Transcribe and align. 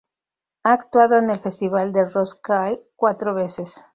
Ha 0.63 0.71
actuado 0.73 1.17
en 1.17 1.29
el 1.29 1.39
Festival 1.39 1.93
de 1.93 2.05
Roskilde 2.05 2.81
cuatro 2.95 3.35
veces. 3.35 3.85